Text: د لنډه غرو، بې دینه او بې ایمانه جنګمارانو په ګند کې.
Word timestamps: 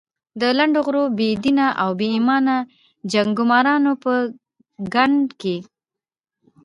د 0.39 0.41
لنډه 0.57 0.79
غرو، 0.85 1.03
بې 1.17 1.29
دینه 1.43 1.67
او 1.81 1.89
بې 1.99 2.07
ایمانه 2.15 2.55
جنګمارانو 3.11 3.91
په 4.03 4.13
ګند 4.93 5.25
کې. 5.41 5.55